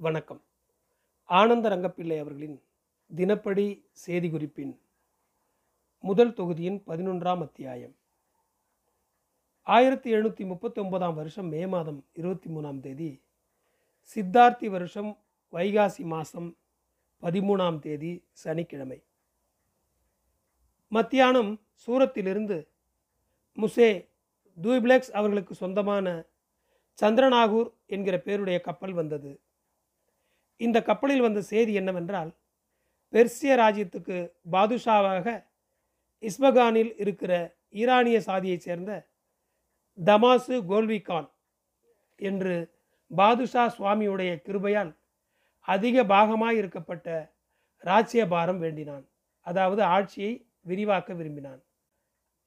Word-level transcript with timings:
வணக்கம். 0.00 0.44
ஆனந்த 1.24 1.68
ரங்கப்பிள்ளை 1.68 2.20
அவர்களின் 2.20 2.62
தினப்படி 3.16 3.86
செய்தி 3.92 4.30
குறிப்பின் 4.30 4.80
முதல் 6.00 6.32
தொகுதியின் 6.32 6.82
பதினொன்றாம் 6.86 7.40
அத்தியாயம். 7.40 7.96
ஆயிரத்தி 9.62 10.14
எழுநூற்றி 10.14 10.46
முப்பத்தி 10.46 10.80
ஒன்பதாம் 10.80 11.14
வருஷம் 11.14 11.48
மே 11.48 11.66
மாதம் 11.66 12.06
இருபத்தி 12.12 12.50
மூணாம் 12.50 12.80
தேதி 12.80 13.22
சித்தார்த்தி 14.14 14.66
வருஷம் 14.66 15.18
வைகாசி 15.52 16.04
மாதம் 16.04 16.56
பதிமூணாம் 17.22 17.78
தேதி 17.78 18.24
சனிக்கிழமை. 18.32 19.02
மத்தியானம் 20.88 21.60
சூரத்திலிருந்து 21.74 22.68
முசே 23.56 24.08
தூய்பிளெக்ஸ் 24.62 25.10
அவர்களுக்கு 25.10 25.54
சொந்தமான 25.54 26.24
சந்திரநாகூர் 27.02 27.72
என்கிற 27.86 28.18
பேருடைய 28.18 28.60
கப்பல் 28.60 28.92
வந்தது. 28.92 29.40
இந்த 30.60 30.82
கப்பலில் 30.82 31.20
வந்த 31.20 31.40
செய்தி 31.42 31.72
என்னவென்றால் 31.72 32.30
பெர்சிய 33.12 33.52
ராஜ்யத்துக்கு 33.56 34.16
பாதுஷாவாக 34.52 35.26
இஸ்பகானில் 36.22 36.92
இருக்கிற 36.96 37.32
ஈரானிய 37.68 38.20
சாதியைச் 38.20 38.60
சேர்ந்த 38.60 38.92
தமாசு 39.98 40.56
கோல்விகான் 40.70 41.28
என்று 42.20 42.56
பாதுஷா 43.10 43.64
சுவாமியுடைய 43.78 44.30
கிருபையால் 44.46 44.92
அதிக 45.60 46.04
பாகமாய் 46.04 46.58
இருக்கப்பட்ட 46.58 47.36
ராஜ்ய 47.84 48.22
பாரம் 48.26 48.58
வேண்டினான். 48.58 49.04
அதாவது 49.46 49.82
ஆட்சியை 49.82 50.32
விரிவாக்க 50.60 51.14
விரும்பினான். 51.14 51.60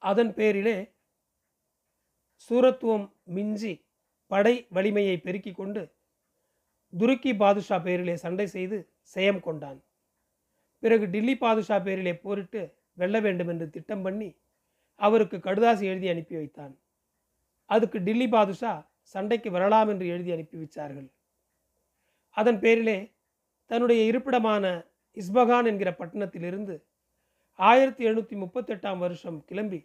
அதன் 0.01 0.33
பேரிலே 0.33 0.77
சூரத்துவம் 2.49 3.07
மிஞ்சி 3.23 3.73
படை 4.31 4.67
வலிமையை 4.69 5.17
பெருக்கிக் 5.17 5.55
கொண்டு 5.55 5.81
துருக்கி 6.99 7.31
பாதுஷா 7.35 7.77
பேரிலே 7.79 8.15
சண்டை 8.15 8.47
செய்து 8.47 8.77
செயம் 9.15 9.39
கொண்டான். 9.39 9.79
பிறகு 10.79 11.09
டில்லி 11.09 11.35
பாதுஷா 11.37 11.79
பேரிலே 11.79 12.13
போரிட்டு 12.13 12.61
வெல்ல 12.93 13.19
வேண்டும் 13.19 13.47
என்று 13.47 13.69
திட்டம் 13.69 14.01
பண்ணி 14.01 14.29
அவருக்கு 14.95 15.37
கடுதாசி 15.37 15.83
எழுதி 15.91 16.07
அனுப்பி 16.09 16.35
வைத்தான். 16.35 16.73
அதுக்கு 17.65 18.03
டில்லி 18.03 18.27
பாதுஷா 18.27 18.89
சண்டைக்கு 19.01 19.51
வரலாம் 19.51 19.89
என்று 19.89 20.05
எழுதி 20.07 20.31
அனுப்பி 20.31 20.57
வச்சார்கள். 20.57 21.09
அதன் 22.29 22.59
பேரிலே 22.59 22.97
தன்னுடைய 23.65 24.01
இருப்பிடமான 24.11 24.65
இஸ்பகான் 25.17 25.65
என்கிற 25.65 25.89
பட்டணத்திலிருந்து 25.91 26.75
ஆயிரத்தி 27.55 28.03
எழுநூற்றி 28.07 28.35
முப்பத்தெட்டாம் 28.43 28.97
வருஷம் 28.97 29.45
கிளம்பி 29.45 29.79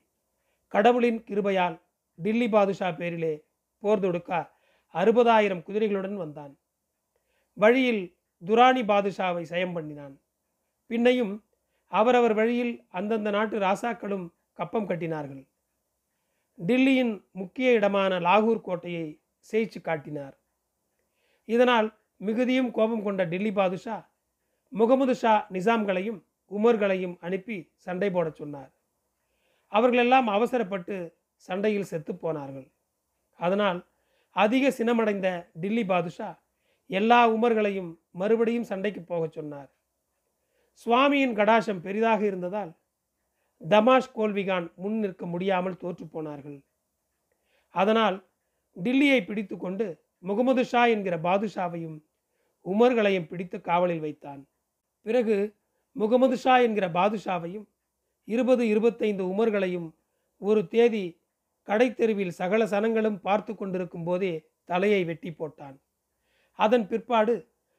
கடவுளின் 0.75 1.19
கிருபையால் 1.29 1.77
டில்லி 2.19 2.49
பாதுஷா 2.49 2.91
பேரிலே 2.91 3.35
போர் 3.83 4.01
தொடுக்க 4.01 4.31
அறுபதாயிரம் 4.95 5.65
குதிரைகளுடன் 5.67 6.15
வந்தான். 6.15 6.55
வழியில் 7.57 8.17
துராணி 8.43 8.83
பாதுஷாவை 8.83 9.43
சயம் 9.43 9.73
பண்ணினான். 9.73 10.21
பின்னையும் 10.91 11.35
அவரவர் 11.87 12.35
வழியில் 12.35 12.85
அந்தந்த 12.89 13.31
நாட்டு 13.31 13.59
ராசாக்களும் 13.59 14.27
கப்பம் 14.53 14.89
கட்டினார்கள். 14.89 15.45
டில்லியின் 16.59 17.15
முக்கிய 17.33 17.73
இடமான 17.73 18.21
லாகூர் 18.21 18.61
கோட்டையை 18.61 19.07
சேய்ச்சு 19.53 19.81
காட்டினார். 19.81 20.37
இதனால் 21.45 21.89
மிகுதியும் 22.17 22.71
கோபம் 22.71 23.03
கொண்ட 23.03 23.25
டில்லி 23.25 23.53
பாதுஷா 23.53 23.97
முகமது 24.69 25.15
ஷா 25.15 25.47
நிசாம்களையும் 25.53 26.21
உமர்களையும் 26.51 27.17
அனுப்பி 27.21 27.59
சண்டை 27.75 28.11
போடச் 28.11 28.35
சொன்னார். 28.35 28.71
அவர்களெல்லாம் 29.73 30.27
அவசரப்பட்டு 30.27 30.97
சண்டையில் 31.35 31.91
செத்து 31.91 32.13
போனார்கள். 32.15 32.67
அதனால் 33.41 33.81
அதிக 34.31 34.71
சினமடைந்த 34.71 35.29
டில்லி 35.53 35.85
பாதுஷா 35.85 36.29
எல்லா 36.91 37.21
உமர்களையும் 37.31 37.91
மறுபடியும் 38.11 38.69
சண்டைக்கு 38.71 39.03
போகச் 39.03 39.33
சொன்னார். 39.33 39.71
சுவாமியின் 40.87 41.37
கடாசம் 41.39 41.81
பெரிதாக 41.81 42.21
இருந்ததால் 42.27 42.73
தமாஷ் 43.61 44.15
கோல்விகான் 44.15 44.67
முன் 44.75 44.99
நிற்க 44.99 45.27
முடியாமல் 45.27 45.81
தோற்றுப்போனார்கள் 45.83 46.59
அதனால் 47.75 48.17
டில்லியை 48.77 49.21
பிடித்து 49.27 49.57
கொண்டு 49.57 49.87
முகமது 50.19 50.63
ஷா 50.65 50.83
என்கிற 50.87 51.17
பாதுஷாவையும் 51.19 51.97
உமர்களையும் 52.65 53.27
பிடித்து 53.27 53.61
காவலில் 53.61 54.01
வைத்தான். 54.01 54.43
பிறகு 55.07 55.37
முகமது 55.97 56.37
ஷா 56.37 56.55
என்கிற 56.59 56.87
பாதுஷாவையும் 56.89 57.67
இருபது 58.25 58.63
இருபத்தைந்து 58.69 59.25
உமர்களையும் 59.25 59.89
ஒரு 60.41 60.69
தேதி 60.69 61.05
கடைத்தெருவில் 61.69 62.39
சகல 62.41 62.65
சனங்களும் 62.65 63.19
பார்த்து 63.21 63.53
கொண்டிருக்கும் 63.55 64.05
போதே 64.05 64.33
தலையை 64.65 65.05
வெட்டி 65.05 65.31
போட்டான். 65.31 65.77
அதன் 66.59 66.87
பிற்பாடு 66.87 67.35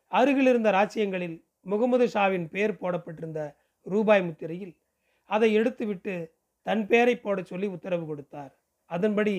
அருகிலிருந்த 0.07 0.71
ராச்சியங்களில் 0.71 1.37
முகமது 1.61 2.05
ஷாவின் 2.13 2.47
பெயர் 2.49 2.77
போடப்பட்டிருந்த 2.77 3.57
ரூபாய் 3.81 4.23
முத்திரையில் 4.23 4.77
அதை 5.25 5.49
எடுத்துவிட்டு 5.59 6.31
தன் 6.61 6.87
பெயரை 6.87 7.15
போடச் 7.17 7.45
சொல்லி 7.45 7.67
உத்தரவு 7.67 8.05
கொடுத்தார். 8.05 8.53
அதன்படி 8.85 9.35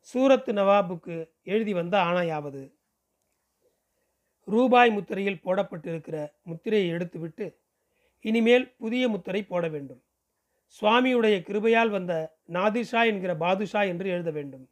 சூரத்து 0.00 0.52
நவாபுக்கு 0.52 1.14
எழுதி 1.42 1.72
வந்த 1.72 1.96
ஆணையாவது. 1.98 2.62
ரூபாய் 4.44 4.90
முத்திரையில் 4.90 5.42
போடப்பட்டிருக்கிற 5.44 6.26
முத்திரையை 6.42 6.88
எடுத்துவிட்டு 6.90 7.46
இனிமேல் 8.20 8.74
புதிய 8.76 9.08
முத்திரை 9.08 9.42
போட 9.42 9.68
வேண்டும். 9.68 10.02
சுவாமியுடைய 10.80 11.36
கிருபையால் 11.48 11.90
வந்த 11.90 12.14
நாதிஷா 12.52 13.06
என்கிற 13.06 13.36
பாதுஷா 13.36 13.82
என்று 13.82 14.08
எழுத 14.08 14.30
வேண்டும். 14.30 14.68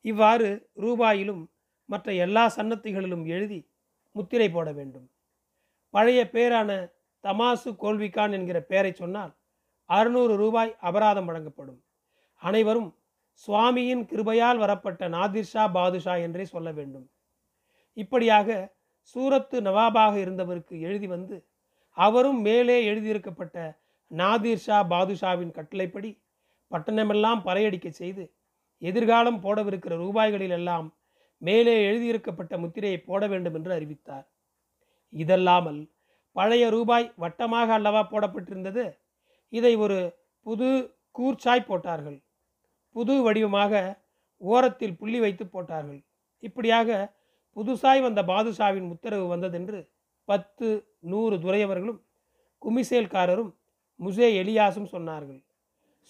இவ்வாறு 0.00 0.70
ரூபாயிலும் 0.80 1.42
மற்ற 1.88 2.12
எல்லா 2.24 2.44
சன்னத்திகளிலும் 2.56 3.24
எழுதி 3.26 3.60
முத்திரை 4.12 4.50
போட 4.50 4.72
வேண்டும். 4.72 5.06
பழைய 5.90 6.20
பேரான 6.32 6.70
தமாசு 7.24 7.70
கோல்விகான் 7.82 8.32
என்கிற 8.32 8.58
பெயரை 8.60 8.92
சொன்னால் 8.92 9.32
அறுநூறு 9.90 10.36
ரூபாய் 10.36 10.76
அபராதம் 10.80 11.24
வழங்கப்படும். 11.24 11.80
அனைவரும் 12.42 12.90
சுவாமியின் 13.48 14.04
கிருபையால் 14.10 14.58
வரப்பட்ட 14.58 15.08
நாதிர்ஷா 15.08 15.64
பாதுஷா 15.72 16.14
என்றே 16.16 16.44
சொல்ல 16.44 16.72
வேண்டும். 16.72 17.06
இப்படியாக 17.92 18.48
சூரத்து 19.02 19.56
நவாபாக 19.60 20.14
இருந்தவருக்கு 20.16 20.80
எழுதி 20.80 21.06
வந்து 21.06 21.36
அவரும் 21.96 22.40
மேலே 22.40 22.76
எழுதியிருக்கப்பட்ட 22.90 23.56
நாதிர்ஷா 24.10 24.78
பாதுஷாவின் 24.88 25.50
கட்டளைப்படி 25.50 26.10
பட்டணமெல்லாம் 26.70 27.40
பறையடிக்க 27.44 27.88
செய்து 27.88 28.24
எதிர்காலம் 28.82 29.42
போடவிருக்கிற 29.42 29.94
ரூபாய்களில் 29.96 30.50
எல்லாம் 30.50 30.86
மேலே 31.46 31.74
எழுதியிருக்கப்பட்ட 31.88 32.54
முத்திரையை 32.58 32.98
போட 33.08 33.22
வேண்டும் 33.32 33.56
என்று 33.58 33.72
அறிவித்தார். 33.76 34.26
இதல்லாமல் 35.12 35.80
பழைய 36.36 36.64
ரூபாய் 36.76 37.06
வட்டமாக 37.22 37.68
அல்லவா 37.78 38.02
போடப்பட்டிருந்தது? 38.12 38.84
இதை 39.52 39.72
ஒரு 39.84 39.98
புது 40.46 40.68
கூர்ச்சாய் 41.18 41.68
போட்டார்கள். 41.68 42.18
புது 42.96 43.14
வடிவமாக 43.22 43.74
ஓரத்தில் 44.42 44.98
புள்ளி 45.00 45.18
வைத்து 45.20 45.44
போட்டார்கள். 45.46 46.00
இப்படியாக 46.42 46.88
புதுசாய் 47.56 48.00
வந்த 48.06 48.20
பாதுஷாவின் 48.30 48.88
உத்தரவு 48.94 49.26
வந்ததென்று 49.26 49.80
பத்து 50.28 50.66
நூறு 51.12 51.36
துறையவர்களும் 51.44 52.00
குமிசேல்காரரும் 52.62 53.52
முசே 54.00 54.28
எலியாசும் 54.42 54.92
சொன்னார்கள். 54.92 55.40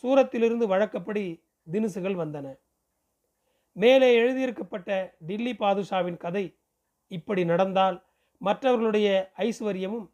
சூரத்திலிருந்து 0.05 0.67
வழக்கப்படி 0.73 1.25
தினுசுகள் 1.73 2.17
வந்தன. 2.23 2.47
மேலே 3.75 4.19
எழுதியிருக்கப்பட்ட 4.19 5.15
டில்லி 5.19 5.53
பாதுஷாவின் 5.53 6.17
கதை 6.17 6.59
இப்படி 7.07 7.45
நடந்தால் 7.45 8.05
மற்றவர்களுடைய 8.39 9.33
ஐஸ்வர்யமும் 9.37 10.11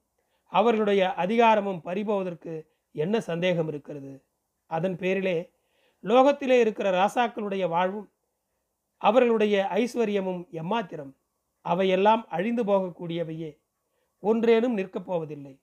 அவர்களுடைய 0.47 1.15
அதிகாரமும் 1.15 1.81
பறிபோவதற்கு 1.85 2.67
என்ன 2.93 3.21
சந்தேகம் 3.21 3.69
இருக்கிறது? 3.69 4.25
அதன் 4.67 4.97
பேரிலே 4.97 5.51
லோகத்திலே 6.03 6.61
இருக்கிற 6.61 6.91
ராசாக்களுடைய 6.91 7.69
வாழ்வும் 7.69 8.13
அவர்களுடைய 8.97 9.69
ஐஸ்வர்யமும் 9.75 10.49
எம்மாத்திரம். 10.51 11.13
அவையெல்லாம் 11.61 12.29
அழிந்து 12.29 12.65
போகக்கூடியவையே. 12.65 13.59
ஒன்றேனும் 14.19 14.73
நிற்கப் 14.73 15.07
போவதில்லை. 15.07 15.61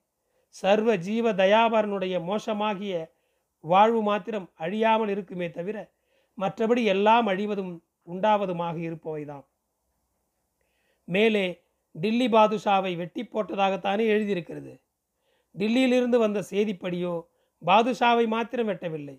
சர்வ 0.48 0.96
ஜீவ 0.96 1.32
தயாபரனுடைய 1.32 2.22
மோசமாகிய 2.22 3.12
வாழ்வு 3.60 4.02
மாத்திரம் 4.02 4.50
அழியாமல் 4.54 5.08
இருக்குமே 5.08 5.50
தவிர 5.50 5.92
மற்றபடி 6.38 6.84
எல்லாம் 6.84 7.26
அழிவதும் 7.26 7.87
உண்டாவதுமாக 8.12 8.76
இருப்பவைதான் 8.88 9.46
மேலே 11.08 11.44
டில்லி 11.94 12.26
பாதுஷாவை 12.28 12.92
வெட்டி 12.96 13.22
போட்டதாகத்தானே 13.24 14.04
எழுதியிருக்கிறது. 14.14 14.72
டில்லியிலிருந்து 15.54 16.18
வந்த 16.18 16.40
செய்திப்படியோ 16.50 17.12
பாதுஷாவை 17.62 18.24
மாத்திரம் 18.28 18.68
வெட்டவில்லை. 18.70 19.16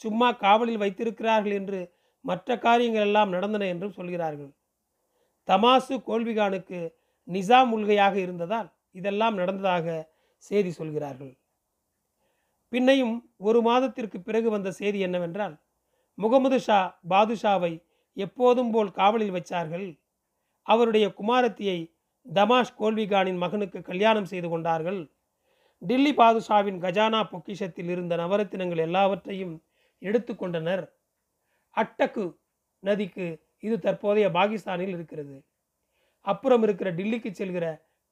சும்மா 0.00 0.28
காவலில் 0.42 0.82
வைத்திருக்கிறார்கள் 0.82 1.54
என்று 1.60 1.80
மற்ற 2.24 2.58
காரியங்கள் 2.58 3.06
எல்லாம் 3.08 3.32
நடந்தன 3.34 3.66
என்றும் 3.66 3.96
சொல்கிறார்கள். 3.98 4.52
தமாசு 5.48 5.94
கோல்விகானுக்கு 6.08 6.78
நிசாம் 7.28 7.72
உள்கையாக 7.76 8.14
இருந்ததால் 8.16 8.68
இதெல்லாம் 8.90 9.34
நடந்ததாக 9.34 9.86
செய்தி 10.42 10.70
சொல்கிறார்கள். 10.70 11.32
பின்னையும் 12.72 13.16
ஒரு 13.48 13.58
மாதத்திற்கு 13.62 14.18
பிறகு 14.20 14.48
வந்த 14.50 14.70
செய்தி 14.70 14.98
என்னவென்றால் 14.98 15.54
முகமது 16.18 16.58
ஷா 16.60 16.78
பாதுஷாவை 17.10 17.72
எப்போதும் 18.16 18.70
போல் 18.70 18.90
காவலில் 18.90 19.32
வைச்சார்கள். 19.32 20.00
அவருடைய 20.62 21.06
குமாரத்தியை 21.08 21.78
தமாஷ் 22.34 22.76
கோல்விகானின் 22.78 23.36
மகனுக்கு 23.36 23.82
கல்யாணம் 23.82 24.24
செய்து 24.24 24.48
கொண்டார்கள். 24.48 25.00
டில்லி 25.78 26.14
பாதுஷாவின் 26.14 26.78
கஜானா 26.80 27.20
பொக்கிஷத்தில் 27.32 27.88
இருந்த 27.88 28.16
நவரத்தினங்கள் 28.16 28.76
எல்லாவற்றையும் 28.76 29.54
எடுத்துக்கொண்டனர் 30.02 30.84
அட்டக்கு 31.76 32.24
நதிக்கு 32.82 33.26
இது 33.58 33.78
தற்போதைய 33.78 34.30
பாகிஸ்தானில் 34.30 34.94
இருக்கிறது. 34.94 35.36
அப்புறம் 36.20 36.62
இருக்கிற 36.62 36.92
டில்லிக்கு 36.92 37.30
செல்கிற 37.30 37.66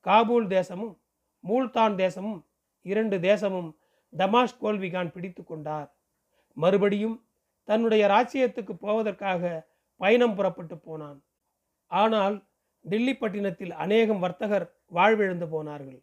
காபூல் 0.06 0.46
தேசமும் 0.46 0.94
மூல்தான் 1.44 1.94
தேசமும் 1.94 2.46
இரண்டு 2.82 3.20
தேசமும் 3.20 3.70
தமாஷ் 4.19 4.60
கோல்விகான் 4.60 5.12
பிடித்து 5.12 5.44
கொண்டார். 5.44 5.88
மறுபடியும் 6.56 7.16
தன்னுடைய 7.64 8.06
ராச்சியத்துக்கு 8.08 8.75
போவதற்காக 8.81 9.70
பயணம் 10.02 10.37
புறப்பட்டு 10.38 10.76
போனான். 10.87 11.19
ஆனால் 11.90 12.37
டில்லி 12.84 13.14
பட்டினத்தில் 13.16 13.75
அநேகம் 13.84 14.22
வர்த்தகர் 14.25 14.66
வாழ்விழந்து 14.96 15.46
போனார்கள். 15.54 16.00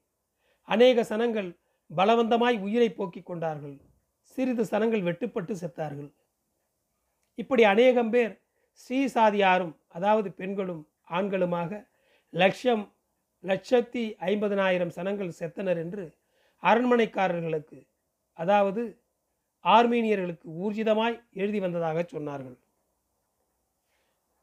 அநேக 0.67 1.03
சனங்கள் 1.11 1.49
பலவந்தமாய் 1.91 2.57
உயிரை 2.65 2.89
போக்கிக் 2.91 3.29
கொண்டார்கள். 3.29 3.75
சிறிது 4.33 4.63
சனங்கள் 4.71 5.05
வெட்டுப்பட்டு 5.07 5.53
செத்தார்கள். 5.61 6.11
இப்படி 7.41 7.63
அநேகம் 7.73 8.11
பேர் 8.13 8.33
ஸ்ரீசாதியாரும் 8.81 9.75
அதாவது 9.97 10.29
பெண்களும் 10.39 10.83
ஆண்களுமாக 11.17 11.71
லட்சம் 12.33 12.83
லட்சத்தி 13.43 14.03
ஐம்பதனாயிரம் 14.31 14.95
சனங்கள் 14.97 15.37
செத்தனர் 15.39 15.79
என்று 15.83 16.05
அரண்மனைக்காரர்களுக்கு 16.63 17.79
அதாவது 18.37 18.81
ஆர்மீனியர்களுக்கு 19.65 20.47
ஊர்ஜிதமாய் 20.63 21.17
எழுதி 21.41 21.59
வந்ததாக 21.65 22.03
சொன்னார்கள். 22.13 22.57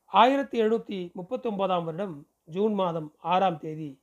ஆயிரத்தி 0.06 0.62
எழுநூற்றி 0.62 1.12
முப்பத்தொன்பதாம் 1.14 1.84
வருடம் 1.84 2.28
ஜூன் 2.44 2.72
மாதம் 2.72 3.14
ஆறாம் 3.16 3.58
தேதி 3.58 4.02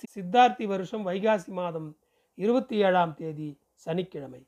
சித்தார்த்தி 0.00 0.66
வருஷம் 0.66 1.06
வைகாசி 1.06 1.46
மாதம் 1.46 1.98
இருபத்தி 2.34 2.76
ஏழாம் 2.76 3.14
தேதி 3.14 3.60
சனிக்கிழமை. 3.74 4.46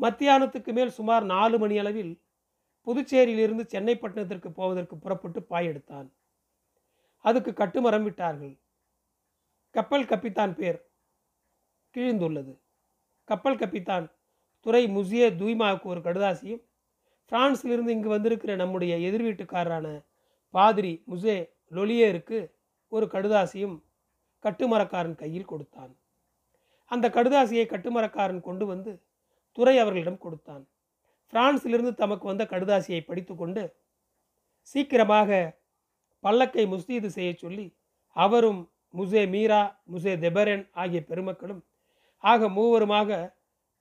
மத்தியானத்துக்கு 0.00 0.72
மேல் 0.72 0.90
சுமார் 0.90 1.24
நாலு 1.24 1.58
மணி 1.58 1.78
அளவில் 1.78 2.22
புதுச்சேரியிலிருந்து 2.86 3.64
சென்னை 3.66 3.98
பட்டணத்திற்கு 3.98 4.50
போவதற்கு 4.50 4.98
புறப்பட்டு 4.98 5.42
பாய் 5.42 5.66
எடுத்தான். 5.66 6.12
அதுக்கு 7.20 7.50
கட்டுமரம் 7.50 8.02
விட்டார்கள். 8.02 8.60
கப்பல் 9.70 10.04
கப்பித்தான் 10.04 10.54
பேர் 10.54 10.92
கிழிந்துள்ளது. 11.94 12.60
கப்பல் 13.24 13.56
கப்பித்தான் 13.56 14.12
துறை 14.60 14.86
முசிய 14.86 15.36
தூய்மாவுக்கு 15.36 15.82
ஒரு 15.82 16.00
கடுதாசியும் 16.00 16.67
பிரான்சிலிருந்து 17.32 17.94
இங்கு 17.96 18.08
வந்திருக்கிற 18.08 18.52
நம்முடைய 18.56 18.92
எதிர் 18.98 19.24
வீட்டுக்காரரான 19.26 19.86
பாதிரி 20.54 20.92
முசே 21.10 21.36
லொலியருக்கு 21.72 22.38
ஒரு 22.92 23.06
கடுதாசியும் 23.06 23.76
கட்டுமரக்காரன் 24.44 25.14
கையில் 25.14 25.44
கொடுத்தான். 25.44 25.92
அந்த 26.90 27.06
கடுதாசியை 27.08 27.64
கட்டுமரக்காரன் 27.68 28.40
கொண்டு 28.40 28.66
வந்து 28.66 28.92
துறை 29.58 29.78
அவர்களிடம் 29.78 30.18
கொடுத்தான். 30.18 30.64
பிரான்சிலிருந்து 31.32 31.94
தமக்கு 31.94 32.26
வந்த 32.26 32.44
கடுதாசியை 32.44 33.00
படித்துக்கொண்டு 33.00 33.62
சீக்கிரமாக 34.62 35.30
பல்லக்கை 36.24 36.64
முஸ்தீது 36.66 37.06
செய்ய 37.06 37.30
சொல்லி 37.32 37.66
அவரும் 38.16 38.60
முசே 38.94 39.22
மீரா 39.28 39.60
முசே 39.92 40.12
தெபரன் 40.18 40.64
ஆகிய 40.72 41.00
பெருமக்களும் 41.00 41.62
ஆக 42.24 42.48
மூவருமாக 42.48 43.10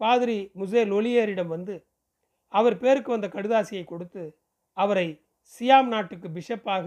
பாதிரி 0.02 0.52
முசே 0.56 0.82
லொலியரிடம் 0.86 1.48
வந்து 1.48 1.76
அவர் 2.54 2.76
பேருக்கு 2.84 3.10
வந்த 3.14 3.28
கடுதாசியை 3.36 3.84
கொடுத்து 3.86 4.24
அவரை 4.78 5.08
சியாம் 5.54 5.90
நாட்டுக்கு 5.94 6.28
பிஷப்பாக 6.30 6.86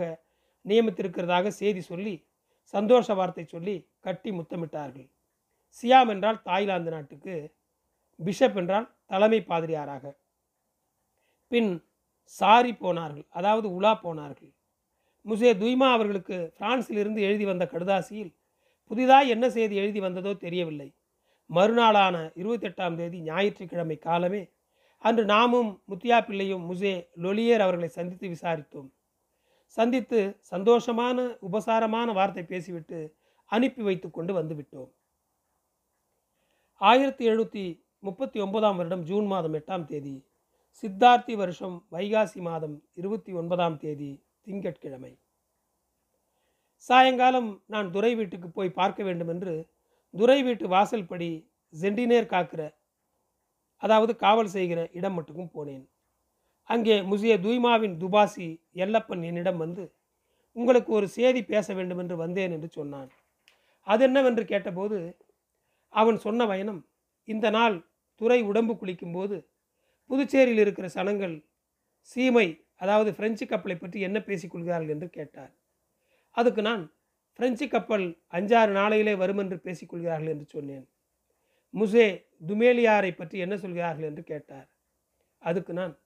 நியமித்திருக்கிறதாக 0.65 1.49
செய்தி 1.61 1.83
சொல்லி 1.83 2.15
சந்தோஷ 2.75 3.15
வார்த்தை 3.19 3.45
சொல்லி 3.45 3.77
கட்டி 4.01 4.31
முத்தமிட்டார்கள். 4.31 5.09
சியாம் 5.79 6.11
என்றால் 6.15 6.43
தாய்லாந்து 6.49 6.91
நாட்டுக்கு 6.91 7.35
பிஷப் 8.21 8.59
என்றால் 8.61 8.87
தலைமை 9.07 9.41
பாதிரியாராக. 9.51 10.05
பின் 11.53 11.71
சாரி 12.35 12.73
போனார்கள் 12.83 13.27
அதாவது 13.39 13.69
உலா 13.79 13.93
போனார்கள். 14.05 14.53
முசே 15.27 15.51
துய்மா 15.63 15.89
அவர்களுக்கு 15.93 16.37
பிரான்சிலிருந்து 16.59 17.21
எழுதி 17.29 17.45
வந்த 17.45 17.65
கடுதாசியில் 17.73 18.33
புதிதாக 18.91 19.33
என்ன 19.35 19.47
செய்தி 19.51 19.75
எழுதி 19.83 20.01
வந்ததோ 20.01 20.33
தெரியவில்லை. 20.45 20.89
மறுநாளான 21.51 22.17
இருபத்தெட்டாம் 22.41 22.97
தேதி 23.01 23.19
ஞாயிற்றுக்கிழமை 23.29 23.97
காலமே 23.99 24.43
அன்று 25.05 25.25
நாமும் 25.25 25.71
முத்தியா 25.91 26.17
பிள்ளையும் 26.25 26.65
முசே 26.71 26.95
லொலியர் 27.25 27.61
அவர்களை 27.61 27.89
சந்தித்து 27.89 28.27
விசாரித்தோம். 28.29 28.89
சந்தித்து 29.77 30.21
சந்தோஷமான 30.51 31.19
உபசாரமான 31.41 32.13
வார்த்தை 32.13 32.45
பேசிவிட்டு 32.45 32.99
அனுப்பி 33.51 33.83
வைத்து 33.83 34.11
கொண்டு 34.11 34.33
வந்துவிட்டோம் 34.39 34.91
ஆயிரத்தி 36.81 37.25
எழுநூற்றி 37.29 37.65
முப்பத்தி 37.99 38.39
ஒன்பதாம் 38.41 38.77
வருடம் 38.77 39.03
ஜூன் 39.03 39.27
மாதம் 39.27 39.55
எட்டாம் 39.55 39.85
தேதி 39.85 40.15
சித்தார்த்தி 40.83 41.35
வருஷம் 41.37 41.77
வைகாசி 41.93 42.41
மாதம் 42.41 42.77
இருபத்தி 42.95 43.33
ஒன்பதாம் 43.33 43.77
தேதி 43.77 44.11
திங்கட்கிழமை. 44.43 45.13
சாயங்காலம் 46.89 47.51
நான் 47.67 47.91
துறை 47.91 48.13
வீட்டுக்கு 48.15 48.49
போய் 48.51 48.77
பார்க்க 48.79 49.01
வேண்டும் 49.03 49.29
என்று 49.29 49.55
துறை 50.15 50.39
வீட்டு 50.43 50.67
வாசல்படி 50.69 51.31
ஜெண்டினேர் 51.75 52.31
காக்கிற 52.35 52.63
அதாவது 53.83 54.13
காவல் 54.25 54.53
செய்கிற 54.57 54.81
இடம் 54.99 55.17
மட்டுக்கும் 55.19 55.55
போனேன். 55.57 55.85
அங்கே 56.71 56.97
முசிய 57.11 57.35
தூய்மாவின் 57.45 57.97
துபாசி 58.03 58.49
எல்லப்பன் 58.85 59.23
என்னிடம் 59.31 59.61
வந்து 59.65 59.85
உங்களுக்கு 60.57 60.91
ஒரு 60.99 61.07
செய்தி 61.17 61.41
பேச 61.53 61.75
வேண்டும் 61.79 62.01
என்று 62.03 62.17
வந்தேன் 62.25 62.55
என்று 62.57 62.69
சொன்னான். 62.79 63.11
அது 63.87 64.03
என்னவென்று 64.09 64.45
கேட்டபோது 64.53 64.99
அவன் 65.93 66.19
சொன்ன 66.25 66.47
பயணம் 66.47 66.81
இந்த 67.29 67.47
நாள் 67.57 67.77
துறை 68.21 68.41
உடம்பு 68.51 68.75
குளிக்கும்போது 68.81 69.37
புதுச்சேரியில் 70.11 70.63
இருக்கிற 70.65 70.87
சனங்கள் 70.97 71.35
சீமை 72.11 72.47
அதாவது 72.83 73.11
பிரெஞ்சு 73.19 73.45
கப்பலை 73.47 73.77
பற்றி 73.77 73.99
என்ன 74.09 74.19
பேசிக்கொள்கிறார்கள் 74.29 74.93
என்று 74.95 75.09
கேட்டார். 75.17 75.53
அதுக்கு 76.37 76.63
நான் 76.69 76.83
பிரெஞ்சு 77.39 77.67
கப்பல் 77.75 78.07
அஞ்சாறு 78.37 78.73
நாளையிலே 78.79 79.15
வரும் 79.23 79.41
என்று 79.43 79.57
பேசிக்கொள்கிறார்கள் 79.67 80.33
என்று 80.35 80.47
சொன்னேன். 80.55 80.87
முசே 81.75 82.27
துமேலியாரை 82.47 83.17
பற்றி 83.17 83.39
என்ன 83.39 83.57
சொல்கிறார்கள் 83.57 84.05
என்று 84.05 84.23
கேட்டார். 84.23 84.69
அதுக்கு 85.39 85.73
நான் 85.73 86.01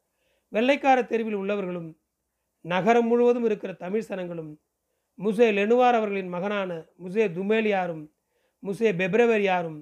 வெள்ளைக்கார 0.52 1.06
தெருவில் 1.06 1.34
உள்ளவர்களும் 1.34 1.96
நகரம் 2.60 3.06
முழுவதும் 3.06 3.44
இருக்கிற 3.44 3.72
தமிழ் 3.72 4.06
சனங்களும் 4.08 4.58
முசே 5.18 5.46
லெனுவார் 5.52 5.94
அவர்களின் 5.94 6.28
மகனான 6.28 6.70
முசே 7.02 7.24
துமேலியாரும் 7.28 8.10
முசே 8.62 8.90
பெப்ரவரியாரும் 8.92 9.80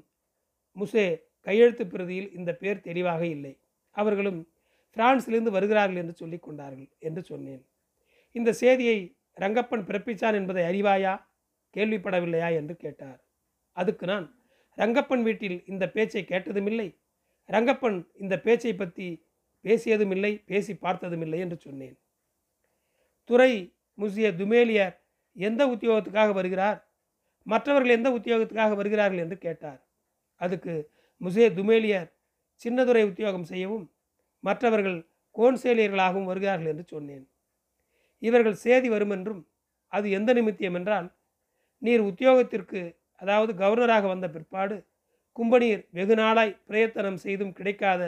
முசே 0.76 1.22
கையெழுத்து 1.40 1.84
பிரதியில் 1.84 2.32
இந்த 2.32 2.54
பேர் 2.54 2.80
தெளிவாக 2.80 3.26
இல்லை. 3.26 3.60
அவர்களும் 3.90 4.50
பிரான்சிலிருந்து 4.96 5.50
வருகிறார்கள் 5.50 5.96
என்று 5.96 6.12
சொல்லி 6.12 6.38
கொண்டார்கள் 6.38 6.88
என்று 6.98 7.22
சொன்னேன். 7.22 7.66
இந்த 8.32 8.52
செய்தியை 8.52 9.16
ரங்கப்பன் 9.40 9.86
பிறப்பிச்சான் 9.86 10.34
என்பதை 10.34 10.62
அறிவாயா? 10.62 11.24
கேள்விப்படவில்லையா? 11.76 12.54
என்று 12.54 12.76
கேட்டார். 12.76 13.20
அதுக்கு 13.72 14.06
நான் 14.06 14.41
ரங்கப்பன் 14.78 15.22
வீட்டில் 15.22 15.58
இந்த 15.66 15.84
பேச்சை 15.88 16.22
கேட்டதுமில்லை. 16.24 16.88
ரங்கப்பன் 17.48 17.98
இந்த 18.14 18.34
பேச்சை 18.38 18.74
பற்றி 18.74 19.08
பேசியதுமில்லை 19.64 20.32
பேசி 20.44 20.72
பார்த்ததும் 20.74 21.20
இல்லை 21.20 21.38
என்று 21.40 21.56
சொன்னேன். 21.60 21.96
துறை 23.30 23.52
முசிய 23.98 24.28
துமேலியர் 24.36 24.94
எந்த 25.36 25.62
உத்தியோகத்துக்காக 25.66 26.30
வருகிறார்? 26.32 26.78
மற்றவர்கள் 27.46 27.96
எந்த 27.96 28.08
உத்தியோகத்துக்காக 28.10 28.74
வருகிறார்கள் 28.74 29.22
என்று 29.24 29.38
கேட்டார். 29.38 29.80
அதுக்கு 30.40 30.74
முசே 31.20 31.46
துமேலியர் 31.54 32.08
சின்னதுரை 32.62 33.02
உத்தியோகம் 33.10 33.44
செய்யவும் 33.44 33.86
மற்றவர்கள் 34.44 34.98
கோன்சேலியர்களாகவும் 35.36 36.28
வருகிறார்கள் 36.30 36.70
என்று 36.72 36.84
சொன்னேன். 36.84 37.24
இவர்கள் 38.22 38.62
சேதி 38.64 38.88
வரும் 38.88 39.10
என்றும் 39.10 39.42
அது 39.92 40.06
எந்த 40.10 40.30
நிமித்தியம் 40.34 40.76
என்றால் 40.80 41.08
நீர் 41.82 42.02
உத்தியோகத்திற்கு 42.10 42.80
அதாவது 43.22 43.52
கவர்னராக 43.54 44.06
வந்த 44.06 44.26
பிற்பாடு 44.28 44.76
கும்பநீர் 45.36 45.82
வெகு 45.90 46.14
நாளாய் 46.14 46.58
பிரயத்தனம் 46.68 47.16
செய்தும் 47.16 47.52
கிடைக்காத 47.52 48.02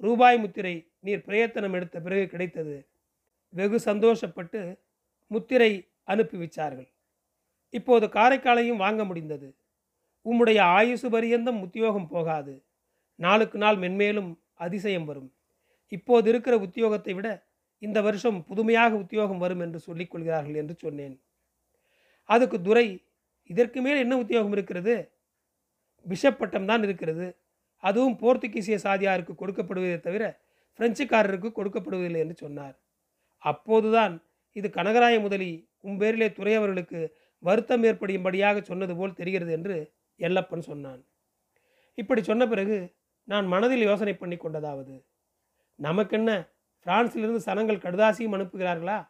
ரூபாய் 0.00 0.38
முத்திரை 0.38 0.74
நீர் 1.00 1.24
பிரயத்தனம் 1.26 1.72
எடுத்த 1.72 1.96
பிறகு 2.00 2.26
கிடைத்தது. 2.28 2.76
வெகு 3.52 3.78
சந்தோஷப்பட்டு 3.90 4.60
முத்திரை 5.30 5.72
அனுப்பி 6.04 6.36
வச்சார்கள். 6.36 6.88
இப்போது 7.74 8.06
காரைக்காலையும் 8.06 8.76
வாங்க 8.76 9.02
முடிந்தது. 9.04 9.48
உம்முடைய 10.26 10.58
ஆயுசு 10.78 11.08
பரியந்தம் 11.10 11.60
உத்தியோகம் 11.62 12.08
போகாது. 12.08 12.54
நாளுக்கு 13.18 13.58
நாள் 13.58 13.76
மென்மேலும் 13.76 14.30
அதிசயம் 14.54 15.04
வரும். 15.04 15.30
இப்போது 15.92 16.28
இருக்கிற 16.30 16.54
உத்தியோகத்தை 16.56 17.14
விட 17.14 17.28
இந்த 17.82 17.98
வருஷம் 18.02 18.38
புதுமையாக 18.44 18.92
உத்தியோகம் 18.96 19.38
வரும் 19.38 19.60
என்று 19.60 19.78
சொல்லிக் 19.78 20.12
கொள்கிறார்கள் 20.12 20.60
என்று 20.62 20.74
சொன்னேன். 20.74 21.16
அதுக்கு 22.28 22.58
துரை 22.62 22.86
இதற்கு 23.46 23.82
மேல் 23.82 23.96
என்ன 23.96 24.16
உத்தியோகம் 24.16 24.52
இருக்கிறது? 24.52 25.10
பிஷப் 26.08 26.38
பட்டம் 26.38 26.66
தான் 26.66 26.82
இருக்கிறது. 26.82 27.36
அதுவும் 27.78 28.18
போர்த்துகீசிய 28.18 28.78
சாதியாருக்கு 28.82 29.34
கொடுக்கப்படுவதை 29.34 30.00
தவிர 30.00 30.40
பிரெஞ்சுக்காரருக்கு 30.78 31.50
கொடுக்கப்படுவதில்லை 31.52 32.16
என்று 32.16 32.34
சொன்னார். 32.34 32.80
அப்போதுதான் 33.38 34.22
இது 34.52 34.68
கனகராய 34.68 35.20
முதலி 35.20 35.68
உன் 35.80 35.96
பேரிலே 35.96 36.28
துறையவர்களுக்கு 36.28 37.12
வருத்தம் 37.38 37.84
ஏற்படும்படியாக 37.84 38.60
சொன்னது 38.60 38.96
போல் 38.96 39.14
தெரிகிறது 39.14 39.52
என்று 39.52 39.92
எல்லப்பன் 40.16 40.58
சொன்னான். 40.58 41.04
இப்படி 41.94 42.22
சொன்ன 42.22 42.46
பிறகு 42.46 42.94
நான் 43.24 43.46
மனதில் 43.46 43.80
யோசனை 43.80 44.14
பண்ணி 44.14 44.36
கொண்டதாவது 44.36 45.04
நமக்கென்ன 45.74 46.48
பிரான்சிலிருந்து 46.86 47.40
சனங்கள் 47.46 47.84
கடுதாசியும் 47.84 48.34
அனுப்புகிறார்களா? 48.36 49.08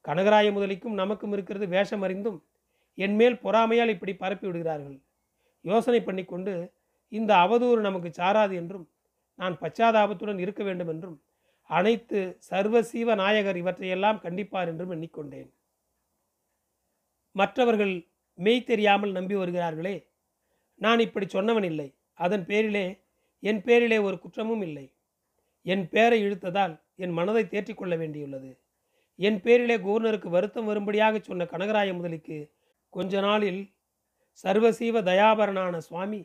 கனகராய 0.00 0.52
முதலிக்கும் 0.52 0.92
நமக்கும் 0.92 1.32
இருக்கிறது 1.32 1.66
வேஷம் 1.66 2.02
அறிந்தும் 2.02 2.44
என்மேல் 2.98 3.42
பொறாமையால் 3.44 3.92
இப்படி 3.94 4.12
பரப்பி 4.14 4.46
விடுகிறார்கள். 4.46 4.98
யோசனை 5.64 6.00
பண்ணிக்கொண்டு 6.02 6.54
இந்த 7.12 7.32
அவதூறு 7.44 7.80
நமக்கு 7.80 8.10
சாராது 8.20 8.54
என்றும் 8.60 8.86
நான் 9.38 9.54
பச்சாதாபத்துடன் 9.60 10.40
இருக்க 10.44 10.62
வேண்டும் 10.64 10.90
என்றும் 10.94 11.18
அனைத்து 11.70 12.18
சர்வசீவ 12.50 13.14
நாயகர் 13.14 13.58
இவற்றையெல்லாம் 13.60 14.22
கண்டிப்பார் 14.24 14.70
என்றும் 14.72 14.92
எண்ணிக்கொண்டேன். 14.94 15.50
மற்றவர்கள் 17.36 17.94
மெய் 18.38 18.68
தெரியாமல் 18.70 19.12
நம்பி 19.12 19.34
வருகிறார்களே 19.34 19.96
நான் 20.80 21.04
இப்படி 21.06 21.26
சொன்னவன் 21.26 21.66
இல்லை 21.70 21.88
அதன் 22.14 22.44
பேரிலே 22.46 22.86
என் 23.42 23.62
பேரிலே 23.62 23.98
ஒரு 23.98 24.16
குற்றமும் 24.18 24.62
இல்லை. 24.68 24.84
என் 25.66 25.86
பேரை 25.88 26.18
இழுத்ததால் 26.26 26.74
என் 26.96 27.14
மனதை 27.18 27.42
தேற்றிக்கொள்ள 27.44 27.94
வேண்டியுள்ளது. 28.02 28.50
என் 29.18 29.40
பேரிலே 29.40 29.76
கவர்னருக்கு 29.78 30.28
வருத்தம் 30.28 30.68
வரும்படியாக 30.70 31.18
சொன்ன 31.18 31.46
கனகராய 31.52 31.90
முதலிக்கு 31.94 32.38
கொஞ்ச 32.96 33.20
நாளில் 33.20 33.62
சர்வசீவ 34.44 35.00
தயாபரனான 35.08 35.74
சுவாமி 35.86 36.20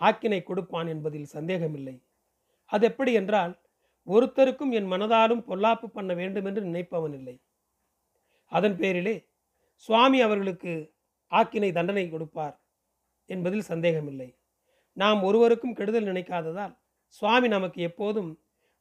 ஆக்கினை 0.00 0.40
கொடுப்பான் 0.42 0.88
என்பதில் 0.94 1.32
சந்தேகமில்லை. 1.34 1.96
அது 2.72 2.84
எப்படி 2.90 3.12
என்றால் 3.20 3.52
ஒருத்தருக்கும் 4.06 4.72
என் 4.78 4.88
மனதாலும் 4.92 5.42
பொல்லாப்பு 5.48 5.86
பண்ண 5.96 6.12
வேண்டும் 6.20 6.46
என்று 6.48 6.62
நினைப்பவன் 6.68 7.14
இல்லை 7.18 7.36
அதன் 8.52 8.76
பேரிலே 8.80 9.16
சுவாமி 9.88 10.18
அவர்களுக்கு 10.20 10.72
ஆக்கினை 11.32 11.70
தண்டனை 11.72 12.06
கொடுப்பார் 12.10 12.56
என்பதில் 13.30 13.68
சந்தேகமில்லை. 13.72 14.30
நாம் 14.96 15.20
ஒருவருக்கும் 15.22 15.76
கெடுதல் 15.78 16.08
நினைக்காததால் 16.10 16.74
சுவாமி 17.18 17.48
நமக்கு 17.48 17.80
எப்போதும் 17.88 18.30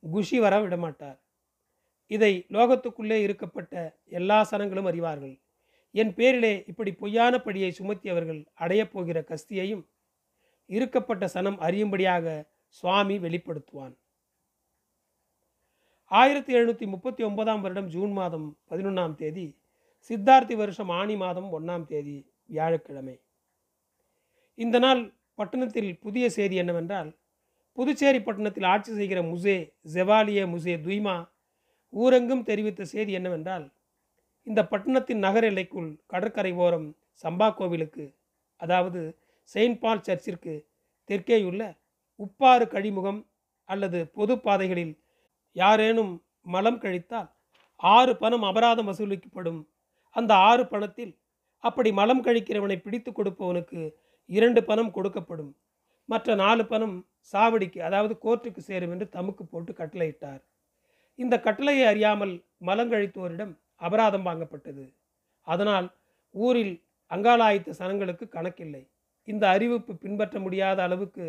குஷி 0.04 0.38
வர 0.40 0.56
விடமாட்டார். 0.62 1.20
இதை 2.12 2.34
லோகத்துக்குள்ளே 2.56 3.18
இருக்கப்பட்ட 3.26 3.74
எல்லா 4.20 4.38
சனங்களும் 4.52 4.90
அறிவார்கள். 4.92 5.36
என் 5.92 6.14
பேரிலே 6.14 6.64
இப்படி 6.68 6.92
பொய்யான 6.92 7.38
படியை 7.38 7.72
சுமத்தியவர்கள் 7.80 8.46
அடையப் 8.54 8.92
போகிற 8.92 9.22
கஸ்தியையும் 9.22 9.86
இருக்கப்பட்ட 10.66 11.30
சனம் 11.34 11.58
அறியும்படியாக 11.58 12.50
சுவாமி 12.68 13.18
வெளிப்படுத்துவான். 13.18 13.96
ஆயிரத்தி 16.06 16.56
எழுநூற்றி 16.56 16.88
முப்பத்தி 16.88 17.24
ஒன்பதாம் 17.24 17.62
வருடம் 17.62 17.88
ஜூன் 17.88 18.12
மாதம் 18.12 18.60
பதினொன்றாம் 18.70 19.16
தேதி 19.16 19.58
சித்தார்த்தி 20.10 20.56
வருஷம் 20.56 20.90
ஆணி 20.90 21.16
மாதம் 21.16 21.50
ஒன்றாம் 21.52 21.86
தேதி 21.86 22.26
வியாழக்கிழமை. 22.46 23.20
இந்த 24.56 24.80
நாள் 24.80 25.16
பட்டணத்தில் 25.36 26.00
புதிய 26.00 26.30
செய்தி 26.30 26.56
என்னவென்றால் 26.56 27.20
புதுச்சேரி 27.74 28.20
பட்டணத்தில் 28.22 28.64
ஆட்சி 28.64 28.94
செய்கிற 28.96 29.22
முசே 29.22 29.74
ஜெவாலிய 29.94 30.42
முசே 30.48 30.74
துய்மா 30.78 31.16
ஊரெங்கும் 31.94 32.44
தெரிவித்த 32.44 32.86
செய்தி 32.86 33.12
என்னவென்றால் 33.12 33.66
இந்த 34.48 34.62
பட்டணத்தின் 34.64 35.24
நகர 35.26 35.44
எல்லைக்குள் 35.48 35.90
கடற்கரை 36.06 36.52
ஓரம் 36.66 36.88
சம்பா 37.24 37.48
கோவிலுக்கு 37.58 38.06
அதாவது 38.60 39.02
செயின்ட் 39.50 39.80
பால் 39.80 40.06
சர்ச்சிற்கு 40.08 40.54
தெற்கேயுள்ள 41.10 41.64
உப்பாறு 42.20 42.66
கழிமுகம் 42.68 43.22
அல்லது 43.70 44.00
பொது 44.18 44.34
பாதைகளில் 44.38 44.94
யாரேனும் 45.56 46.14
மலம் 46.46 46.80
கழித்தால் 46.84 47.30
ஆறு 47.80 48.14
பணம் 48.18 48.46
அபராதம் 48.50 48.90
வசூலிக்கப்படும். 48.92 49.62
அந்த 50.16 50.32
ஆறு 50.50 50.64
பணத்தில் 50.68 51.14
அப்படி 51.64 51.90
மலம் 51.92 52.24
கழிக்கிறவனை 52.26 52.78
பிடித்து 52.82 53.12
கொடுப்பவனுக்கு 53.12 53.82
இரண்டு 54.30 54.62
பணம் 54.64 54.94
கொடுக்கப்படும். 54.96 55.52
மற்ற 56.10 56.36
நாலு 56.36 56.64
பணம் 56.66 56.96
சாவடிக்கு 57.34 57.80
அதாவது 57.82 58.14
கோர்ட்டுக்கு 58.24 58.62
சேரும் 58.70 58.92
என்று 58.92 59.08
தமுக்கு 59.16 59.44
போட்டு 59.44 59.72
கட்டளையிட்டார். 59.74 60.42
இந்த 61.20 61.36
கட்டளையை 61.40 61.86
அறியாமல் 61.92 62.34
மலங்கழித்தோரிடம் 62.66 63.54
அபராதம் 63.82 64.26
வாங்கப்பட்டது. 64.26 64.86
அதனால் 65.48 65.88
ஊரில் 66.36 66.74
அங்காளாய்த்த 67.12 67.76
சனங்களுக்கு 67.80 68.26
கணக்கில்லை. 68.30 68.84
இந்த 69.28 69.44
அறிவிப்பு 69.50 69.94
பின்பற்ற 69.96 70.40
முடியாத 70.40 70.80
அளவுக்கு 70.84 71.26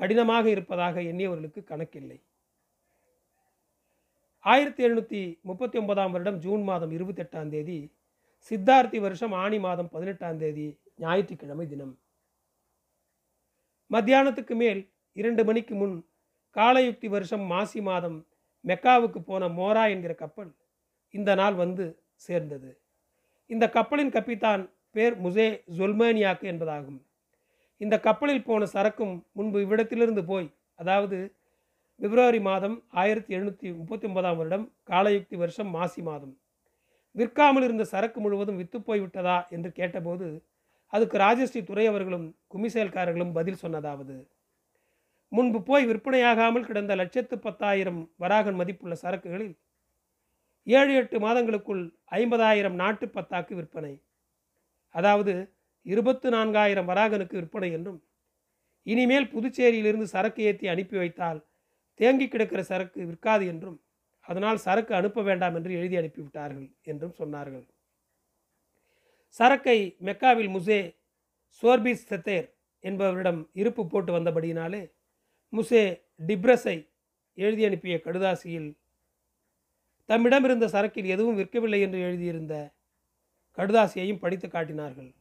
கடினமாக 0.00 0.44
இருப்பதாக 0.48 0.96
எண்ணியவர்களுக்கு 1.00 1.60
கணக்கில்லை. 1.64 2.18
ஆயிரத்தி 4.44 4.80
எழுநூற்றி 4.86 5.20
முப்பத்தி 5.40 5.76
ஒன்பதாம் 5.78 6.12
வருடம் 6.12 6.38
ஜூன் 6.38 6.62
மாதம் 6.62 6.92
இருபத்தெட்டாம் 6.96 7.48
தேதி 7.48 7.78
சித்தார்த்தி 8.50 8.98
வருஷம் 9.00 9.32
ஆணி 9.32 9.58
மாதம் 9.58 9.88
பதினெட்டாம் 9.88 10.38
தேதி 10.38 10.66
ஞாயிற்றுக்கிழமை 11.04 11.66
தினம். 11.68 11.94
மத்தியானத்துக்கு 13.90 14.54
மேல் 14.62 14.80
இரண்டு 15.16 15.42
மணிக்கு 15.44 15.74
முன் 15.74 15.96
காலயுக்தி 16.56 17.08
வருஷம் 17.08 17.44
மாசி 17.52 17.80
மாதம் 17.80 18.18
மெக்காவுக்கு 18.64 19.20
போன 19.20 19.48
மோரா 19.58 19.84
என்கிற 19.94 20.12
கப்பல் 20.14 20.52
இந்த 21.16 21.30
நாள் 21.40 21.56
வந்து 21.62 21.84
சேர்ந்தது. 22.26 22.70
இந்த 23.50 23.64
கப்பலின் 23.76 24.14
கப்பித்தான் 24.16 24.62
பேர் 24.96 25.16
முசே 25.24 25.48
ஜொல்மேனியாக்கு 25.78 26.46
என்பதாகும். 26.52 27.00
இந்த 27.80 27.94
கப்பலில் 28.06 28.46
போன 28.48 28.66
சரக்கும் 28.74 29.14
முன்பு 29.38 29.58
இவ்விடத்திலிருந்து 29.64 30.22
போய் 30.30 30.48
அதாவது 30.78 31.18
பிப்ரவரி 32.00 32.40
மாதம் 32.48 32.76
ஆயிரத்தி 33.02 33.30
எழுநூற்றி 33.36 33.68
முப்பத்தி 33.78 34.06
ஒன்பதாம் 34.08 34.38
வருடம் 34.40 34.64
காலயுக்தி 34.90 35.36
வருஷம் 35.42 35.70
மாசி 35.76 36.00
மாதம். 36.08 36.34
விற்காமல் 37.14 37.64
இருந்த 37.66 37.84
சரக்கு 37.92 38.18
முழுவதும் 38.24 38.58
வித்து 38.60 38.78
போய்விட்டதா 38.88 39.36
என்று 39.56 39.70
கேட்டபோது 39.78 40.26
அதுக்கு 40.92 41.16
ராஜஸ்ரீ 41.24 41.60
துறை 41.64 41.84
அவர்களும் 41.92 42.26
குமிசேல்காரர்களும் 42.54 43.32
பதில் 43.38 43.62
சொன்னதாவது. 43.62 44.16
முன்பு 45.32 45.58
போய் 45.68 45.88
விற்பனையாகாமல் 45.90 46.66
கிடந்த 46.66 46.92
லட்சத்து 47.00 47.36
பத்தாயிரம் 47.46 48.02
வராகன் 48.24 48.58
மதிப்புள்ள 48.60 48.96
சரக்குகளில் 49.04 49.54
ஏழு 50.66 50.92
எட்டு 51.00 51.16
மாதங்களுக்குள் 51.24 51.82
ஐம்பதாயிரம் 52.18 52.76
நாட்டு 52.82 53.06
பத்தாக்கு 53.06 53.54
விற்பனை. 53.54 53.92
அதாவது 54.94 55.34
இருபத்து 55.86 56.28
நான்காயிரம் 56.30 56.88
வராகனுக்கு 56.90 57.36
விற்பனை 57.40 57.68
என்றும் 57.72 58.00
இனிமேல் 58.86 59.30
புதுச்சேரியிலிருந்து 59.34 60.08
சரக்கு 60.14 60.42
ஏற்றி 60.42 60.66
அனுப்பி 60.68 60.96
வைத்தால் 60.96 61.40
தேங்கி 62.00 62.26
கிடக்கிற 62.28 62.60
சரக்கு 62.62 63.00
விற்காது 63.10 63.44
என்றும் 63.46 63.78
அதனால் 64.26 64.58
சரக்கு 64.66 64.92
அனுப்ப 64.94 65.22
வேண்டாம் 65.22 65.56
என்று 65.58 65.72
எழுதி 65.78 65.96
அனுப்பிவிட்டார்கள் 65.96 66.68
என்றும் 66.82 67.14
சொன்னார்கள். 67.18 67.66
சரக்கை 69.40 69.78
மெக்காவில் 70.00 70.50
முசே 70.56 70.80
சோர்பிஸ் 71.62 72.06
செத்தேர் 72.10 72.48
என்பவரிடம் 72.84 73.40
இருப்பு 73.60 73.82
போட்டு 73.86 74.10
வந்தபடியினாலே 74.16 74.82
முசே 75.52 75.82
டிப்ரஸை 76.26 76.76
எழுதி 77.38 77.62
அனுப்பிய 77.64 77.96
கடுதாசியில் 78.04 78.68
தம்மிடமிருந்த 80.08 80.66
சரக்கில் 80.66 81.12
எதுவும் 81.14 81.38
விற்கவில்லை 81.38 81.80
என்று 81.80 82.00
எழுதியிருந்த 82.00 82.74
கடுதாசியையும் 83.58 84.18
படித்து 84.18 84.48
காட்டினார்கள். 84.48 85.14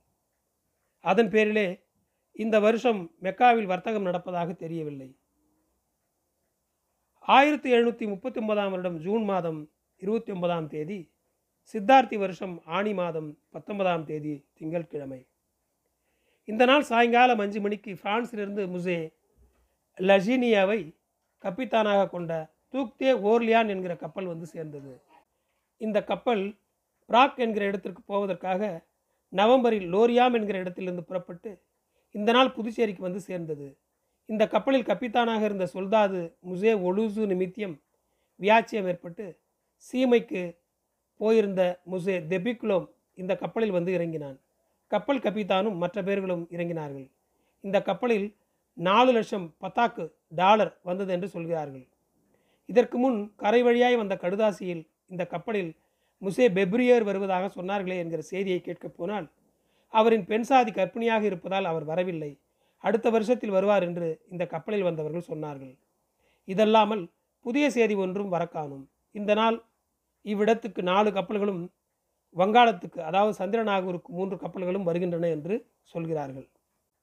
அதன் 0.99 1.29
பேரிலே 1.29 1.83
இந்த 2.31 2.59
வருஷம் 2.59 3.11
மெக்காவில் 3.19 3.65
வர்த்தகம் 3.65 4.05
நடப்பதாக 4.05 4.55
தெரியவில்லை. 4.55 5.19
ஆயிரத்தி 7.19 7.73
எழுநூற்றி 7.73 8.07
முப்பத்தி 8.07 8.39
ஒன்பதாம் 8.39 8.71
வருடம் 8.71 8.97
ஜூன் 8.97 9.23
மாதம் 9.23 9.71
இருபத்தி 9.97 10.31
ஒன்பதாம் 10.31 10.67
தேதி 10.67 11.11
சித்தார்த்தி 11.73 12.17
வருஷம் 12.17 12.61
ஆணி 12.65 12.93
மாதம் 12.93 13.37
பத்தொன்பதாம் 13.49 14.05
தேதி 14.05 14.45
திங்கட்கிழமை. 14.53 15.27
இந்த 16.43 16.65
நாள் 16.65 16.81
சாயங்காலம் 16.81 17.39
அஞ்சு 17.39 17.61
மணிக்கு 17.61 17.91
பிரான்சிலிருந்து 18.03 18.65
முசே 18.73 18.97
லஜீனியாவை 19.97 20.79
கப்பித்தானாக 21.43 22.09
கொண்ட 22.09 22.54
தூக்தே 22.75 23.11
ஓர்லியான் 23.29 23.67
என்கிற 23.67 23.95
கப்பல் 23.95 24.25
வந்து 24.25 24.45
சேர்ந்தது. 24.45 25.01
இந்த 25.77 26.03
கப்பல் 26.03 26.43
பிராக் 27.09 27.35
என்கிற 27.35 27.65
இடத்திற்கு 27.65 28.01
போவதற்காக 28.01 28.87
நவம்பரில் 29.29 29.87
லோரியாம் 29.93 30.33
என்கிற 30.33 30.59
இடத்திலிருந்து 30.59 31.03
புறப்பட்டு 31.03 31.61
இந்த 32.11 32.31
நாள் 32.31 32.51
புதுச்சேரிக்கு 32.51 33.01
வந்து 33.01 33.19
சேர்ந்தது. 33.19 33.77
இந்த 34.25 34.47
கப்பலில் 34.47 34.85
கப்பித்தானாக 34.85 35.43
இருந்த 35.43 35.69
சொல்தாது 35.73 36.19
முசே 36.49 36.71
ஒலூசு 36.81 37.23
நிமித்தியம் 37.25 37.75
வியாச்சியம் 38.39 38.87
ஏற்பட்டு 38.87 39.39
சீமைக்கு 39.91 40.57
போயிருந்த 41.19 41.81
முசே 41.91 42.15
தெபிக்குலோம் 42.31 42.87
இந்த 43.13 43.35
கப்பலில் 43.35 43.71
வந்து 43.71 43.91
இறங்கினான். 43.93 44.37
கப்பல் 44.87 45.19
கப்பித்தானும் 45.19 45.75
மற்ற 45.75 46.03
பேர்களும் 46.03 46.47
இறங்கினார்கள். 46.51 47.11
இந்த 47.61 47.81
கப்பலில் 47.81 48.35
நாலு 48.73 49.11
லட்சம் 49.11 49.55
பத்தாக்கு 49.63 50.13
டாலர் 50.27 50.79
வந்தது 50.83 51.11
என்று 51.11 51.27
சொல்கிறார்கள். 51.27 51.85
இதற்கு 52.69 52.97
முன் 52.97 53.17
கரை 53.35 53.61
வழியாய் 53.63 53.95
வந்த 53.95 54.15
கடுதாசியில் 54.15 54.83
இந்த 55.07 55.23
கப்பலில் 55.25 55.71
முசே 56.21 56.45
பெப்ரியர் 56.53 57.03
வருவதாக 57.03 57.45
சொன்னார்களே 57.55 57.97
என்கிற 57.97 58.21
செய்தியை 58.21 58.59
கேட்கப் 58.61 58.95
போனால் 58.97 59.27
அவரின் 59.93 60.25
பெண் 60.25 60.47
சாதி 60.49 60.71
கற்பிணியாக 60.71 61.23
இருப்பதால் 61.23 61.65
அவர் 61.65 61.85
வரவில்லை. 61.85 62.31
அடுத்த 62.83 63.07
வருஷத்தில் 63.09 63.49
வருவார் 63.49 63.83
என்று 63.83 64.07
இந்த 64.29 64.43
கப்பலில் 64.45 64.83
வந்தவர்கள் 64.83 65.29
சொன்னார்கள். 65.29 65.73
இதல்லாமல் 66.47 67.03
புதிய 67.45 67.65
செய்தி 67.69 67.95
ஒன்றும் 67.95 68.33
வரக்காணும். 68.33 68.83
இந்த 69.11 69.31
நாள் 69.33 69.57
இவ்விடத்துக்கு 70.25 70.81
நாலு 70.81 71.09
கப்பல்களும் 71.11 71.61
வங்காளத்துக்கு 72.35 72.99
அதாவது 73.01 73.33
சந்திரநாகூருக்கு 73.41 74.09
மூன்று 74.09 74.35
கப்பல்களும் 74.37 74.83
வருகின்றன 74.83 75.29
என்று 75.29 75.55
சொல்கிறார்கள். 75.83 76.47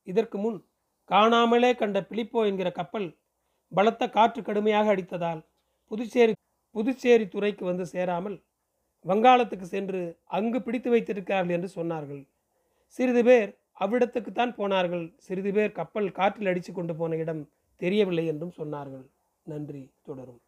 இதற்கு 0.06 0.36
முன் 0.38 0.58
காணாமலே 1.10 1.70
கண்ட 1.74 1.98
பிலிப்போ 2.10 2.40
என்கிற 2.46 2.68
கப்பல் 2.70 3.08
பலத்த 3.72 4.08
காற்று 4.08 4.40
கடுமையாக 4.42 4.94
அடித்ததால் 4.94 5.40
புதுச்சேரி 5.92 6.34
புதுச்சேரி 6.74 7.28
துறைக்கு 7.28 7.64
வந்து 7.64 7.86
சேராமல் 7.86 8.36
வங்காளத்துக்கு 9.04 9.62
சென்று 9.62 10.00
அங்கு 10.24 10.62
பிடித்து 10.62 10.90
வைத்திருக்கிறார்கள் 10.90 11.56
என்று 11.56 11.68
சொன்னார்கள். 11.76 12.22
சிறிது 12.98 13.24
பேர் 13.24 13.50
அவ்விடத்துக்குத்தான் 13.80 14.54
போனார்கள். 14.54 15.04
சிறிது 15.18 15.52
பேர் 15.52 15.72
கப்பல் 15.72 16.08
காற்றில் 16.12 16.46
அடித்து 16.46 16.72
கொண்டு 16.72 16.96
போன 16.96 17.16
இடம் 17.16 17.42
தெரியவில்லை 17.80 18.26
என்றும் 18.26 18.56
சொன்னார்கள். 18.58 19.04
நன்றி. 19.46 19.82
தொடரும். 20.02 20.40